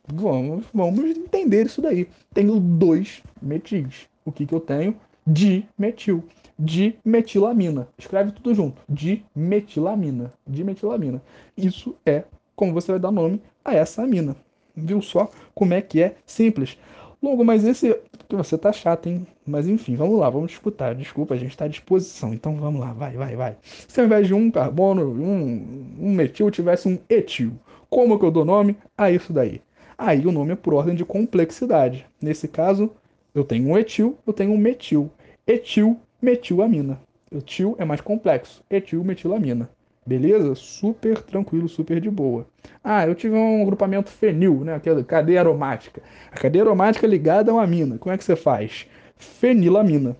vamos, 0.06 0.64
vamos 0.72 1.04
entender 1.04 1.66
isso 1.66 1.80
daí. 1.80 2.08
Tenho 2.34 2.60
dois 2.60 3.22
metis. 3.40 4.06
O 4.24 4.30
que, 4.30 4.44
que 4.44 4.54
eu 4.54 4.60
tenho? 4.60 4.94
Dimetil. 5.26 6.24
Dimetilamina. 6.58 7.88
Escreve 7.96 8.32
tudo 8.32 8.54
junto. 8.54 8.82
Dimetilamina. 8.88 10.32
Dimetilamina. 10.46 11.22
Isso 11.56 11.96
é 12.04 12.24
como 12.54 12.72
você 12.72 12.92
vai 12.92 13.00
dar 13.00 13.12
nome 13.12 13.40
a 13.64 13.74
essa 13.74 14.02
amina. 14.02 14.36
Viu 14.74 15.00
só 15.00 15.30
como 15.54 15.74
é 15.74 15.80
que 15.80 16.02
é 16.02 16.16
simples? 16.26 16.76
Longo, 17.22 17.44
mas 17.44 17.64
esse. 17.64 17.98
Você 18.30 18.56
tá 18.56 18.72
chato, 18.72 19.08
hein? 19.08 19.26
Mas 19.46 19.66
enfim, 19.66 19.96
vamos 19.96 20.18
lá, 20.18 20.30
vamos 20.30 20.52
escutar. 20.52 20.94
Desculpa, 20.94 21.34
a 21.34 21.36
gente 21.36 21.50
está 21.50 21.64
à 21.64 21.68
disposição. 21.68 22.32
Então 22.32 22.54
vamos 22.56 22.80
lá, 22.80 22.92
vai, 22.92 23.16
vai, 23.16 23.34
vai. 23.34 23.56
Se 23.88 23.98
ao 24.00 24.06
invés 24.06 24.26
de 24.26 24.34
um 24.34 24.50
carbono, 24.50 25.02
um, 25.10 25.96
um 26.00 26.12
metil, 26.12 26.50
tivesse 26.50 26.86
um 26.86 26.98
etil, 27.08 27.52
como 27.90 28.18
que 28.18 28.24
eu 28.24 28.30
dou 28.30 28.44
nome 28.44 28.76
a 28.96 29.10
isso 29.10 29.32
daí? 29.32 29.60
Aí 29.96 30.24
o 30.26 30.32
nome 30.32 30.52
é 30.52 30.56
por 30.56 30.74
ordem 30.74 30.94
de 30.94 31.04
complexidade. 31.04 32.06
Nesse 32.20 32.46
caso, 32.46 32.92
eu 33.34 33.42
tenho 33.42 33.68
um 33.68 33.76
etil, 33.76 34.16
eu 34.26 34.32
tenho 34.32 34.52
um 34.52 34.58
metil. 34.58 35.10
Etil, 35.46 35.98
metilamina. 36.22 37.00
Etil 37.32 37.74
é 37.78 37.84
mais 37.84 38.00
complexo. 38.00 38.62
Etil, 38.70 39.02
metilamina. 39.02 39.68
Beleza? 40.08 40.54
Super 40.54 41.20
tranquilo, 41.20 41.68
super 41.68 42.00
de 42.00 42.10
boa. 42.10 42.46
Ah, 42.82 43.06
eu 43.06 43.14
tive 43.14 43.34
um 43.34 43.60
agrupamento 43.60 44.08
fenil, 44.08 44.64
né? 44.64 44.74
Aquela 44.74 45.04
cadeia 45.04 45.40
aromática. 45.40 46.00
A 46.32 46.36
cadeia 46.36 46.64
aromática 46.64 47.06
é 47.06 47.10
ligada 47.10 47.50
a 47.50 47.54
uma 47.54 47.62
amina. 47.62 47.98
Como 47.98 48.10
é 48.10 48.16
que 48.16 48.24
você 48.24 48.34
faz? 48.34 48.86
Fenilamina. 49.18 50.16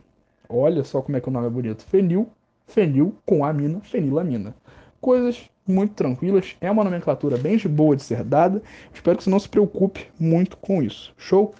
Olha 0.47 0.85
só 0.85 1.00
como 1.00 1.16
é 1.16 1.23
que 1.23 1.28
o 1.30 1.33
nome 1.33 1.47
é 1.47 1.50
bonito. 1.50 1.87
Fenil, 1.87 2.28
fenil 2.66 3.14
com 3.25 3.42
amina, 3.42 3.80
fenilamina. 3.80 4.54
Coisas 5.00 5.49
muito 5.66 5.95
tranquilas. 5.95 6.54
É 6.61 6.71
uma 6.71 6.85
nomenclatura 6.85 7.38
bem 7.38 7.57
de 7.57 7.66
boa 7.66 7.97
de 7.97 8.02
ser 8.02 8.23
dada. 8.23 8.62
Espero 8.92 9.16
que 9.16 9.25
você 9.25 9.30
não 9.30 9.40
se 9.40 9.49
preocupe 9.49 10.07
muito 10.21 10.59
com 10.59 10.83
isso. 10.83 11.14
Show? 11.16 11.54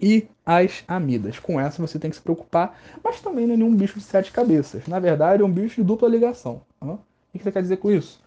E 0.00 0.28
as 0.46 0.84
amidas. 0.86 1.40
Com 1.40 1.58
essa 1.58 1.84
você 1.84 1.98
tem 1.98 2.10
que 2.10 2.16
se 2.16 2.22
preocupar, 2.22 2.78
mas 3.02 3.20
também 3.20 3.48
não 3.48 3.54
é 3.54 3.56
nenhum 3.56 3.74
bicho 3.74 3.98
de 3.98 4.04
sete 4.04 4.30
cabeças. 4.30 4.86
Na 4.86 5.00
verdade, 5.00 5.42
é 5.42 5.44
um 5.44 5.50
bicho 5.50 5.74
de 5.74 5.82
dupla 5.82 6.08
ligação. 6.08 6.62
Tá? 6.78 6.96
O 7.34 7.38
que 7.38 7.42
você 7.42 7.50
quer 7.50 7.62
dizer 7.62 7.78
com 7.78 7.90
isso? 7.90 8.22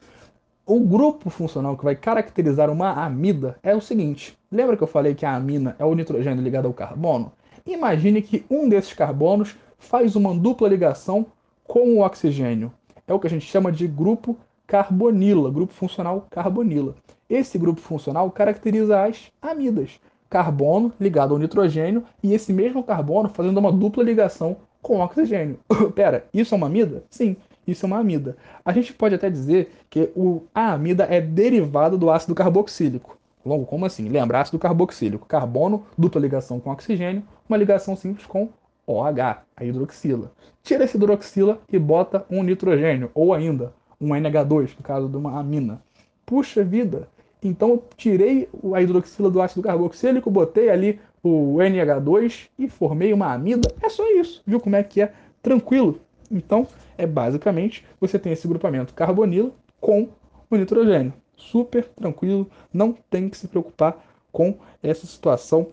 O 0.66 0.82
grupo 0.82 1.30
funcional 1.30 1.78
que 1.78 1.86
vai 1.86 1.96
caracterizar 1.96 2.70
uma 2.70 2.92
amida 2.92 3.58
é 3.64 3.74
o 3.74 3.80
seguinte: 3.80 4.38
lembra 4.52 4.76
que 4.76 4.84
eu 4.84 4.88
falei 4.88 5.16
que 5.16 5.26
a 5.26 5.34
amina 5.34 5.78
é 5.80 5.86
o 5.86 5.96
nitrogênio 5.96 6.44
ligado 6.44 6.66
ao 6.66 6.74
carbono? 6.74 7.32
Imagine 7.66 8.22
que 8.22 8.46
um 8.50 8.68
desses 8.68 8.92
carbonos 8.92 9.56
faz 9.78 10.18
uma 10.18 10.36
dupla 10.36 10.68
ligação 10.68 11.26
com 11.64 11.96
o 11.96 12.02
oxigênio. 12.02 12.72
É 13.08 13.14
o 13.14 13.20
que 13.20 13.28
a 13.28 13.30
gente 13.30 13.46
chama 13.46 13.72
de 13.72 13.88
grupo 13.88 14.38
carbonila, 14.66 15.50
grupo 15.50 15.74
funcional 15.74 16.28
carbonila. 16.30 16.94
Esse 17.30 17.58
grupo 17.58 17.80
funcional 17.80 18.30
caracteriza 18.30 19.04
as 19.04 19.32
amidas. 19.42 20.02
Carbono 20.30 20.92
ligado 21.00 21.34
ao 21.34 21.40
nitrogênio 21.40 22.04
e 22.22 22.34
esse 22.34 22.52
mesmo 22.52 22.84
carbono 22.84 23.30
fazendo 23.30 23.58
uma 23.58 23.72
dupla 23.72 24.04
ligação 24.04 24.58
com 24.82 25.00
oxigênio. 25.00 25.60
Pera, 25.96 26.26
isso 26.34 26.54
é 26.54 26.58
uma 26.58 26.68
amida? 26.68 27.06
Sim, 27.10 27.38
isso 27.68 27.86
é 27.86 27.88
uma 27.88 28.00
amida. 28.00 28.38
A 28.64 28.72
gente 28.72 28.94
pode 28.94 29.16
até 29.16 29.30
dizer 29.30 29.72
que 29.90 30.10
o, 30.16 30.44
a 30.56 30.72
amida 30.74 31.06
é 31.10 31.20
derivada 31.20 31.98
do 31.98 32.10
ácido 32.10 32.34
carboxílico. 32.34 33.18
Logo, 33.46 33.66
como 33.66 33.86
assim? 33.86 34.10
Lembra, 34.10 34.42
ácido 34.42 34.60
carboxílico, 34.60 35.26
carbono, 35.26 35.86
dupla 35.98 36.20
ligação 36.20 36.60
com 36.60 36.72
oxigênio, 36.72 37.24
uma 37.48 37.58
ligação 37.58 37.96
simples 37.96 38.26
com 38.26 38.50
OH, 38.86 39.44
a 39.56 39.64
hidroxila. 39.64 40.32
Tira 40.64 40.86
esse 40.86 40.98
hidroxila 40.98 41.60
e 41.72 41.78
bota 41.78 42.26
um 42.30 42.44
nitrogênio, 42.44 43.12
ou 43.14 43.34
ainda 43.34 43.74
um 44.00 44.10
NH2, 44.10 44.76
no 44.78 44.84
caso 44.84 45.10
de 45.10 45.18
uma 45.18 45.40
amina. 45.40 45.82
Puxa 46.26 46.64
vida! 46.64 47.08
Então 47.42 47.70
eu 47.70 47.84
tirei 47.96 48.50
a 48.74 48.82
hidroxila 48.82 49.30
do 49.30 49.42
ácido 49.42 49.62
carboxílico, 49.62 50.32
botei 50.32 50.70
ali 50.70 51.00
o 51.24 51.58
NH2 51.58 52.50
e 52.58 52.68
formei 52.68 53.14
uma 53.14 53.34
amida. 53.34 53.74
É 53.82 53.90
só 53.90 54.04
isso. 54.12 54.42
Viu 54.46 54.60
como 54.60 54.76
é 54.76 54.84
que 54.84 55.02
é? 55.02 55.14
Tranquilo. 55.42 56.00
Então, 56.30 56.68
é 56.98 57.06
basicamente, 57.06 57.86
você 58.00 58.18
tem 58.20 58.34
esse 58.34 58.48
grupamento 58.48 58.94
carbonilo 58.94 59.54
com 59.80 60.10
o 60.50 60.56
nitrogênio. 60.56 61.14
Super 61.36 61.86
tranquilo, 61.90 62.50
não 62.74 62.94
tem 63.10 63.30
que 63.30 63.38
se 63.38 63.48
preocupar 63.48 64.04
com 64.32 64.58
essa 64.82 65.06
situação, 65.06 65.68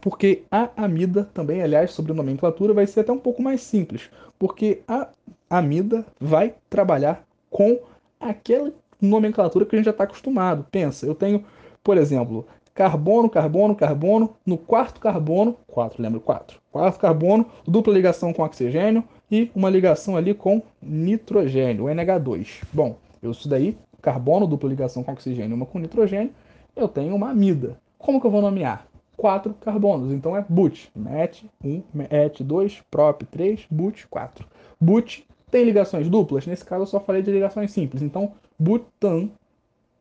porque 0.00 0.42
a 0.50 0.70
amida 0.76 1.28
também, 1.32 1.62
aliás, 1.62 1.92
sobre 1.92 2.12
nomenclatura, 2.12 2.72
vai 2.74 2.86
ser 2.86 3.00
até 3.00 3.12
um 3.12 3.18
pouco 3.18 3.42
mais 3.42 3.62
simples, 3.62 4.10
porque 4.38 4.82
a 4.86 5.08
amida 5.50 6.04
vai 6.20 6.54
trabalhar 6.68 7.24
com 7.50 7.78
aquela 8.20 8.72
nomenclatura 9.00 9.64
que 9.64 9.74
a 9.74 9.78
gente 9.78 9.86
já 9.86 9.92
está 9.92 10.04
acostumado. 10.04 10.66
Pensa, 10.70 11.06
eu 11.06 11.14
tenho, 11.14 11.44
por 11.82 11.96
exemplo, 11.96 12.46
carbono, 12.74 13.28
carbono, 13.28 13.74
carbono, 13.74 14.36
no 14.46 14.56
quarto 14.56 15.00
carbono, 15.00 15.56
4, 15.66 16.02
lembra 16.02 16.20
4, 16.20 16.60
quarto 16.70 16.98
carbono, 17.00 17.46
dupla 17.66 17.92
ligação 17.92 18.32
com 18.32 18.42
oxigênio, 18.42 19.02
e 19.30 19.50
uma 19.54 19.70
ligação 19.70 20.16
ali 20.16 20.34
com 20.34 20.62
nitrogênio, 20.80 21.84
o 21.84 21.88
NH2. 21.88 22.62
Bom, 22.72 22.96
eu 23.22 23.30
isso 23.30 23.48
daí, 23.48 23.76
carbono, 24.00 24.46
dupla 24.46 24.68
ligação 24.68 25.02
com 25.02 25.12
oxigênio, 25.12 25.56
uma 25.56 25.66
com 25.66 25.78
nitrogênio, 25.78 26.32
eu 26.74 26.88
tenho 26.88 27.14
uma 27.14 27.30
amida. 27.30 27.78
Como 27.98 28.20
que 28.20 28.26
eu 28.26 28.30
vou 28.30 28.42
nomear? 28.42 28.86
Quatro 29.16 29.52
carbonos, 29.54 30.12
então 30.12 30.36
é 30.36 30.44
but, 30.48 30.88
met 30.94 31.44
1, 31.64 31.82
met 31.92 32.44
2, 32.44 32.82
prop 32.90 33.24
3, 33.24 33.66
but 33.70 34.04
4. 34.08 34.46
But 34.80 35.24
tem 35.50 35.64
ligações 35.64 36.08
duplas? 36.08 36.46
Nesse 36.46 36.64
caso 36.64 36.82
eu 36.82 36.86
só 36.86 37.00
falei 37.00 37.22
de 37.22 37.32
ligações 37.32 37.72
simples, 37.72 38.02
então 38.02 38.32
butan 38.58 39.28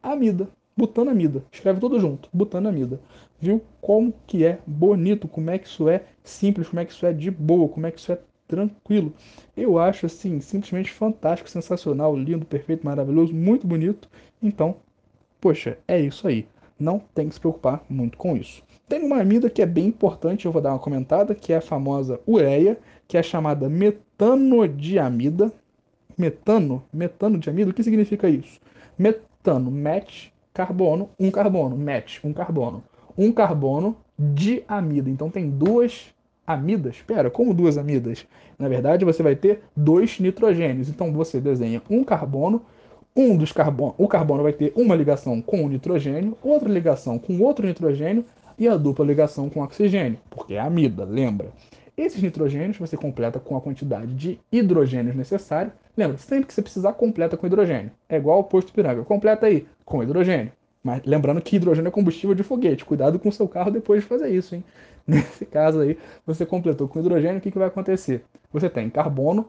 amida. 0.03 0.47
Butanamida. 0.77 1.43
Escreve 1.51 1.79
tudo 1.79 1.99
junto. 1.99 2.29
Butanamida. 2.31 2.99
Viu 3.39 3.61
como 3.81 4.13
que 4.27 4.45
é 4.45 4.59
bonito, 4.65 5.27
como 5.27 5.49
é 5.49 5.57
que 5.57 5.67
isso 5.67 5.89
é 5.89 6.03
simples, 6.23 6.69
como 6.69 6.79
é 6.79 6.85
que 6.85 6.91
isso 6.91 7.05
é 7.05 7.11
de 7.11 7.31
boa, 7.31 7.67
como 7.67 7.87
é 7.87 7.91
que 7.91 7.99
isso 7.99 8.11
é 8.11 8.19
tranquilo. 8.47 9.13
Eu 9.55 9.77
acho 9.77 10.05
assim 10.05 10.39
simplesmente 10.39 10.91
fantástico, 10.91 11.49
sensacional, 11.49 12.15
lindo, 12.15 12.45
perfeito, 12.45 12.85
maravilhoso, 12.85 13.33
muito 13.33 13.67
bonito. 13.67 14.09
Então, 14.41 14.77
poxa, 15.41 15.77
é 15.87 15.99
isso 15.99 16.27
aí. 16.27 16.47
Não 16.79 16.99
tem 17.13 17.27
que 17.27 17.35
se 17.35 17.39
preocupar 17.39 17.83
muito 17.89 18.17
com 18.17 18.37
isso. 18.37 18.63
Tem 18.87 19.03
uma 19.03 19.19
amida 19.19 19.49
que 19.49 19.61
é 19.61 19.65
bem 19.65 19.87
importante, 19.87 20.45
eu 20.45 20.51
vou 20.51 20.61
dar 20.61 20.71
uma 20.71 20.79
comentada, 20.79 21.35
que 21.35 21.51
é 21.51 21.57
a 21.57 21.61
famosa 21.61 22.19
ureia, 22.27 22.79
que 23.07 23.17
é 23.17 23.23
chamada 23.23 23.67
metanodiamida. 23.67 25.51
Metano, 26.17 26.83
metanodiamida, 26.91 27.69
o 27.69 27.73
que 27.73 27.83
significa 27.83 28.29
isso? 28.29 28.59
Metano, 28.97 29.69
met, 29.69 30.33
carbono, 30.53 31.09
um 31.19 31.29
carbono, 31.29 31.77
met, 31.77 32.19
um 32.25 32.33
carbono. 32.33 32.83
Um 33.17 33.31
carbono 33.31 33.97
de 34.17 34.63
amida. 34.67 35.09
Então 35.09 35.29
tem 35.29 35.49
duas 35.49 36.13
amidas. 36.47 36.95
Espera, 36.95 37.29
como 37.29 37.53
duas 37.53 37.77
amidas? 37.77 38.25
Na 38.57 38.69
verdade, 38.69 39.05
você 39.05 39.21
vai 39.21 39.35
ter 39.35 39.61
dois 39.75 40.19
nitrogênios. 40.19 40.89
Então 40.89 41.11
você 41.11 41.39
desenha 41.41 41.81
um 41.89 42.03
carbono, 42.03 42.61
um 43.15 43.35
dos 43.35 43.51
carbono, 43.51 43.93
o 43.97 44.07
carbono 44.07 44.43
vai 44.43 44.53
ter 44.53 44.71
uma 44.75 44.95
ligação 44.95 45.41
com 45.41 45.65
o 45.65 45.69
nitrogênio, 45.69 46.37
outra 46.41 46.69
ligação 46.69 47.19
com 47.19 47.39
outro 47.41 47.67
nitrogênio 47.67 48.23
e 48.57 48.67
a 48.67 48.77
dupla 48.77 49.05
ligação 49.05 49.49
com 49.49 49.59
o 49.59 49.63
oxigênio, 49.63 50.17
porque 50.29 50.53
é 50.53 50.59
amida, 50.59 51.03
lembra? 51.03 51.51
Esses 51.97 52.21
nitrogênios 52.21 52.77
você 52.77 52.95
completa 52.95 53.39
com 53.39 53.57
a 53.57 53.61
quantidade 53.61 54.13
de 54.13 54.39
hidrogênios 54.51 55.15
necessária. 55.15 55.73
Lembra, 55.97 56.15
sempre 56.17 56.45
que 56.45 56.53
você 56.53 56.61
precisar, 56.61 56.93
completa 56.93 57.35
com 57.35 57.47
hidrogênio. 57.47 57.89
É 58.07 58.17
igual 58.17 58.37
ao 58.37 58.43
posto 58.43 58.71
piranga. 58.71 59.03
Completa 59.03 59.47
aí 59.47 59.65
com 59.83 60.03
hidrogênio. 60.03 60.51
Mas 60.83 61.03
lembrando 61.05 61.41
que 61.41 61.55
hidrogênio 61.55 61.89
é 61.89 61.91
combustível 61.91 62.35
de 62.35 62.43
foguete. 62.43 62.85
Cuidado 62.85 63.19
com 63.19 63.29
o 63.29 63.31
seu 63.31 63.47
carro 63.47 63.71
depois 63.71 64.01
de 64.01 64.07
fazer 64.07 64.29
isso, 64.29 64.55
hein? 64.55 64.63
Nesse 65.07 65.45
caso 65.45 65.79
aí, 65.79 65.97
você 66.25 66.45
completou 66.45 66.87
com 66.87 66.99
hidrogênio, 66.99 67.37
o 67.37 67.41
que, 67.41 67.51
que 67.51 67.57
vai 67.57 67.67
acontecer? 67.67 68.23
Você 68.51 68.69
tem 68.69 68.89
carbono, 68.89 69.47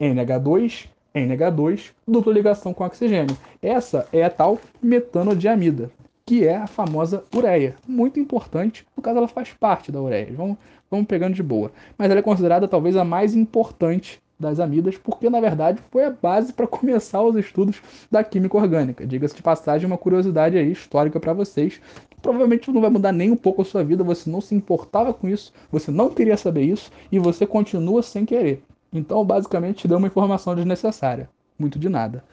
NH2, 0.00 0.88
NH2, 1.14 1.92
dupla 2.06 2.32
ligação 2.32 2.74
com 2.74 2.84
oxigênio. 2.84 3.36
Essa 3.62 4.06
é 4.12 4.22
a 4.24 4.30
tal 4.30 4.60
metanodiamida, 4.82 5.90
que 6.24 6.46
é 6.46 6.56
a 6.56 6.66
famosa 6.66 7.24
ureia. 7.34 7.76
Muito 7.86 8.20
importante, 8.20 8.84
no 8.96 9.02
caso 9.02 9.18
ela 9.18 9.28
faz 9.28 9.52
parte 9.52 9.90
da 9.90 10.00
ureia. 10.00 10.32
Vamos, 10.32 10.58
vamos 10.90 11.06
pegando 11.06 11.34
de 11.34 11.42
boa. 11.42 11.70
Mas 11.96 12.10
ela 12.10 12.18
é 12.20 12.22
considerada 12.22 12.68
talvez 12.68 12.96
a 12.96 13.04
mais 13.04 13.34
importante 13.34 14.20
das 14.38 14.60
amidas, 14.60 14.96
porque 14.96 15.30
na 15.30 15.40
verdade 15.40 15.80
foi 15.90 16.04
a 16.04 16.10
base 16.10 16.52
para 16.52 16.66
começar 16.68 17.22
os 17.22 17.36
estudos 17.36 17.80
da 18.10 18.22
química 18.22 18.56
orgânica. 18.56 19.06
Diga-se 19.06 19.36
de 19.36 19.42
passagem, 19.42 19.86
uma 19.86 19.98
curiosidade 19.98 20.58
aí 20.58 20.70
histórica 20.70 21.18
para 21.18 21.32
vocês. 21.32 21.80
Provavelmente 22.20 22.70
não 22.70 22.80
vai 22.80 22.90
mudar 22.90 23.12
nem 23.12 23.30
um 23.30 23.36
pouco 23.36 23.62
a 23.62 23.64
sua 23.64 23.84
vida, 23.84 24.02
você 24.02 24.28
não 24.28 24.40
se 24.40 24.54
importava 24.54 25.14
com 25.14 25.28
isso, 25.28 25.52
você 25.70 25.90
não 25.90 26.10
queria 26.10 26.36
saber 26.36 26.62
isso 26.62 26.90
e 27.10 27.18
você 27.18 27.46
continua 27.46 28.02
sem 28.02 28.24
querer. 28.24 28.62
Então, 28.92 29.24
basicamente, 29.24 29.78
te 29.78 29.88
deu 29.88 29.98
uma 29.98 30.06
informação 30.06 30.54
desnecessária. 30.54 31.28
Muito 31.58 31.78
de 31.78 31.88
nada. 31.88 32.24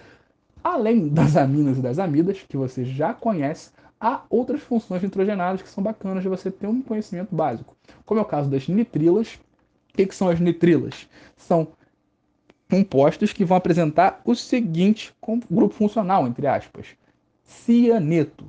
Além 0.63 1.09
das 1.09 1.35
aminas 1.35 1.77
e 1.77 1.81
das 1.81 1.99
amidas, 1.99 2.43
que 2.47 2.55
você 2.55 2.85
já 2.85 3.13
conhece, 3.13 3.71
há 3.99 4.21
outras 4.29 4.61
funções 4.61 5.01
nitrogenadas 5.01 5.61
que 5.61 5.69
são 5.69 5.83
bacanas 5.83 6.23
de 6.23 6.29
você 6.29 6.49
ter 6.49 6.67
um 6.67 6.81
conhecimento 6.81 7.35
básico. 7.35 7.75
Como 8.05 8.19
é 8.19 8.23
o 8.23 8.25
caso 8.25 8.49
das 8.49 8.67
nitrilas. 8.67 9.39
O 9.89 9.95
que, 9.95 10.05
que 10.07 10.15
são 10.15 10.29
as 10.29 10.39
nitrilas? 10.39 11.07
São 11.37 11.67
compostos 12.73 13.31
que 13.31 13.45
vão 13.45 13.55
apresentar 13.55 14.19
o 14.25 14.33
seguinte 14.33 15.13
grupo 15.51 15.75
funcional, 15.75 16.25
entre 16.25 16.47
aspas, 16.47 16.87
cianeto. 17.43 18.45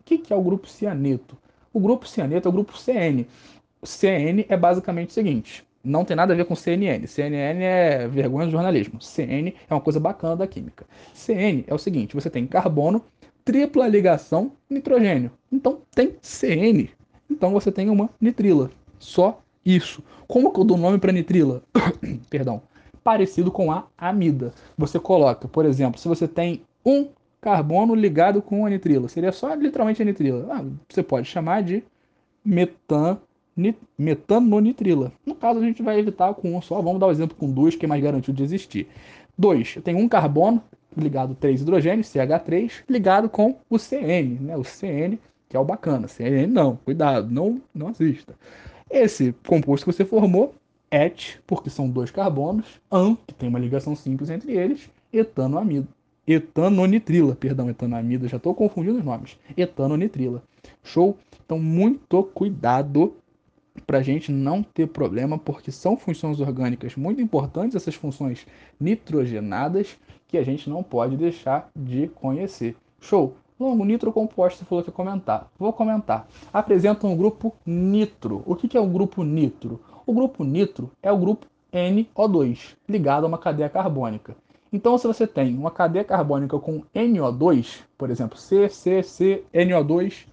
O 0.00 0.02
que 0.02 0.32
é 0.32 0.36
o 0.36 0.42
grupo 0.42 0.66
cianeto? 0.66 1.38
O 1.72 1.78
grupo 1.78 2.08
cianeto 2.08 2.48
é 2.48 2.50
o 2.50 2.52
grupo 2.52 2.76
CN. 2.76 3.24
O 3.80 3.86
CN 3.86 4.44
é 4.48 4.56
basicamente 4.56 5.10
o 5.10 5.12
seguinte, 5.12 5.64
não 5.84 6.04
tem 6.04 6.16
nada 6.16 6.32
a 6.32 6.36
ver 6.36 6.44
com 6.44 6.56
CNN. 6.56 7.06
CNN 7.06 7.62
é 7.62 8.08
vergonha 8.08 8.46
do 8.46 8.50
jornalismo. 8.50 9.00
CN 9.00 9.54
é 9.70 9.72
uma 9.72 9.80
coisa 9.80 10.00
bacana 10.00 10.34
da 10.34 10.48
química. 10.48 10.84
CN 11.14 11.62
é 11.68 11.72
o 11.72 11.78
seguinte, 11.78 12.16
você 12.16 12.28
tem 12.28 12.48
carbono, 12.48 13.04
tripla 13.44 13.86
ligação, 13.86 14.50
nitrogênio. 14.68 15.30
Então 15.52 15.82
tem 15.94 16.16
CN. 16.20 16.90
Então 17.30 17.52
você 17.52 17.70
tem 17.70 17.88
uma 17.88 18.10
nitrila. 18.20 18.72
Só 18.98 19.40
isso. 19.64 20.02
Como 20.26 20.52
que 20.52 20.58
eu 20.58 20.64
dou 20.64 20.76
nome 20.76 20.98
para 20.98 21.12
nitrila? 21.12 21.62
Perdão 22.28 22.60
parecido 23.08 23.50
com 23.50 23.72
a 23.72 23.86
amida. 23.96 24.52
Você 24.76 25.00
coloca, 25.00 25.48
por 25.48 25.64
exemplo, 25.64 25.98
se 25.98 26.06
você 26.06 26.28
tem 26.28 26.60
um 26.84 27.08
carbono 27.40 27.94
ligado 27.94 28.42
com 28.42 28.66
a 28.66 28.68
nitrila, 28.68 29.08
seria 29.08 29.32
só 29.32 29.54
literalmente 29.54 30.02
a 30.02 30.04
nitrila. 30.04 30.46
Ah, 30.52 30.62
você 30.86 31.02
pode 31.02 31.26
chamar 31.26 31.62
de 31.62 31.82
metan, 32.44 33.16
metanonitrila. 33.96 35.10
No 35.24 35.34
caso, 35.34 35.58
a 35.58 35.62
gente 35.62 35.82
vai 35.82 35.98
evitar 35.98 36.34
com 36.34 36.54
um 36.54 36.60
só. 36.60 36.82
Vamos 36.82 37.00
dar 37.00 37.06
o 37.06 37.08
um 37.08 37.12
exemplo 37.12 37.34
com 37.34 37.50
dois, 37.50 37.74
que 37.74 37.86
é 37.86 37.88
mais 37.88 38.02
garantido 38.04 38.36
de 38.36 38.44
existir. 38.44 38.86
Dois, 39.38 39.72
eu 39.74 39.80
tenho 39.80 39.96
um 39.96 40.06
carbono 40.06 40.62
ligado 40.94 41.34
três 41.34 41.62
hidrogênios, 41.62 42.08
CH3, 42.08 42.82
ligado 42.90 43.30
com 43.30 43.56
o 43.70 43.78
CN, 43.78 44.38
né? 44.38 44.54
O 44.54 44.64
CN, 44.64 45.18
que 45.48 45.56
é 45.56 45.58
o 45.58 45.64
bacana. 45.64 46.08
CN 46.08 46.46
não, 46.46 46.76
cuidado, 46.84 47.30
não, 47.30 47.58
não 47.74 47.88
assista. 47.88 48.34
Esse 48.90 49.34
composto 49.46 49.86
que 49.86 49.96
você 49.96 50.04
formou 50.04 50.54
et, 50.90 51.40
porque 51.46 51.70
são 51.70 51.88
dois 51.88 52.10
carbonos, 52.10 52.80
an, 52.90 53.16
que 53.26 53.34
tem 53.34 53.48
uma 53.48 53.58
ligação 53.58 53.94
simples 53.94 54.30
entre 54.30 54.52
eles, 54.52 54.90
etanoamido. 55.12 55.88
Etanonitrila, 56.26 57.34
perdão, 57.34 57.70
etanoamida, 57.70 58.28
já 58.28 58.36
estou 58.36 58.54
confundindo 58.54 58.98
os 58.98 59.04
nomes. 59.04 59.38
Etanonitrila. 59.56 60.42
Show? 60.82 61.16
Então, 61.44 61.58
muito 61.58 62.22
cuidado 62.22 63.16
para 63.86 63.98
a 63.98 64.02
gente 64.02 64.30
não 64.30 64.62
ter 64.62 64.88
problema, 64.88 65.38
porque 65.38 65.72
são 65.72 65.96
funções 65.96 66.40
orgânicas 66.40 66.96
muito 66.96 67.22
importantes, 67.22 67.76
essas 67.76 67.94
funções 67.94 68.46
nitrogenadas, 68.78 69.96
que 70.26 70.36
a 70.36 70.42
gente 70.42 70.68
não 70.68 70.82
pode 70.82 71.16
deixar 71.16 71.70
de 71.74 72.08
conhecer. 72.08 72.76
Show? 73.00 73.34
Longo, 73.58 73.84
nitrocomposto, 73.84 74.60
você 74.60 74.64
falou 74.64 74.84
que 74.84 74.90
ia 74.90 74.94
comentar. 74.94 75.50
Vou 75.58 75.72
comentar. 75.72 76.28
Apresenta 76.52 77.06
um 77.06 77.16
grupo 77.16 77.54
nitro. 77.66 78.42
O 78.46 78.54
que 78.54 78.76
é 78.76 78.80
um 78.80 78.92
grupo 78.92 79.24
nitro? 79.24 79.80
O 80.06 80.12
grupo 80.12 80.44
nitro 80.44 80.90
é 81.02 81.10
o 81.10 81.18
grupo 81.18 81.46
NO2, 81.72 82.76
ligado 82.88 83.24
a 83.24 83.26
uma 83.26 83.36
cadeia 83.36 83.68
carbônica. 83.68 84.36
Então, 84.72 84.96
se 84.96 85.06
você 85.06 85.26
tem 85.26 85.56
uma 85.56 85.70
cadeia 85.70 86.04
carbônica 86.04 86.58
com 86.58 86.82
NO2, 86.94 87.80
por 87.96 88.10
exemplo, 88.10 88.38
CCCNO2, 88.38 90.26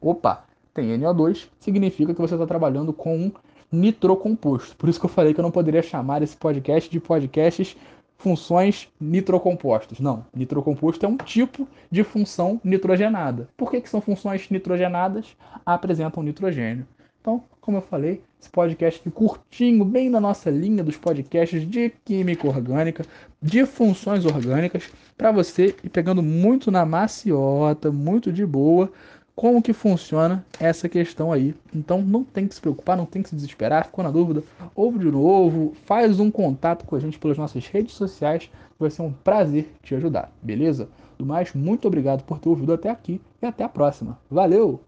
opa, 0.00 0.44
tem 0.72 0.96
NO2, 0.98 1.48
significa 1.58 2.14
que 2.14 2.20
você 2.20 2.34
está 2.34 2.46
trabalhando 2.46 2.92
com 2.92 3.16
um 3.16 3.32
nitrocomposto. 3.72 4.76
Por 4.76 4.88
isso 4.88 5.00
que 5.00 5.06
eu 5.06 5.10
falei 5.10 5.34
que 5.34 5.40
eu 5.40 5.44
não 5.44 5.50
poderia 5.50 5.82
chamar 5.82 6.22
esse 6.22 6.36
podcast 6.36 6.90
de 6.90 7.00
podcasts 7.00 7.76
funções 8.20 8.88
nitrocompostos. 9.00 9.98
Não, 9.98 10.24
nitrocomposto 10.34 11.04
é 11.04 11.08
um 11.08 11.16
tipo 11.16 11.66
de 11.90 12.04
função 12.04 12.60
nitrogenada. 12.62 13.48
Por 13.56 13.70
que, 13.70 13.80
que 13.80 13.88
são 13.88 14.00
funções 14.00 14.48
nitrogenadas? 14.50 15.36
Apresentam 15.64 16.22
nitrogênio. 16.22 16.86
Então, 17.20 17.42
como 17.60 17.78
eu 17.78 17.82
falei, 17.82 18.22
esse 18.40 18.48
podcast 18.48 19.00
aqui 19.00 19.10
curtinho, 19.10 19.84
bem 19.84 20.08
na 20.08 20.20
nossa 20.20 20.50
linha 20.50 20.82
dos 20.82 20.96
podcasts 20.96 21.68
de 21.68 21.90
química 22.04 22.46
orgânica, 22.46 23.04
de 23.42 23.66
funções 23.66 24.24
orgânicas, 24.24 24.90
para 25.16 25.30
você 25.30 25.74
ir 25.82 25.90
pegando 25.90 26.22
muito 26.22 26.70
na 26.70 26.86
maciota, 26.86 27.90
muito 27.92 28.32
de 28.32 28.46
boa, 28.46 28.90
como 29.34 29.62
que 29.62 29.72
funciona 29.72 30.44
essa 30.58 30.88
questão 30.88 31.32
aí. 31.32 31.54
Então 31.74 32.02
não 32.02 32.22
tem 32.24 32.46
que 32.46 32.54
se 32.54 32.60
preocupar, 32.60 32.96
não 32.96 33.06
tem 33.06 33.22
que 33.22 33.28
se 33.28 33.34
desesperar, 33.34 33.86
ficou 33.86 34.04
na 34.04 34.10
dúvida, 34.10 34.42
ouve 34.74 34.98
de 34.98 35.10
novo, 35.10 35.74
faz 35.86 36.20
um 36.20 36.30
contato 36.30 36.84
com 36.84 36.96
a 36.96 37.00
gente 37.00 37.18
pelas 37.18 37.38
nossas 37.38 37.66
redes 37.66 37.94
sociais, 37.94 38.50
vai 38.78 38.90
ser 38.90 39.02
um 39.02 39.12
prazer 39.12 39.72
te 39.82 39.94
ajudar, 39.94 40.32
beleza? 40.42 40.88
Do 41.18 41.26
mais, 41.26 41.52
muito 41.52 41.86
obrigado 41.86 42.22
por 42.24 42.38
ter 42.38 42.48
ouvido 42.48 42.72
até 42.72 42.90
aqui 42.90 43.20
e 43.42 43.46
até 43.46 43.62
a 43.62 43.68
próxima. 43.68 44.18
Valeu! 44.30 44.80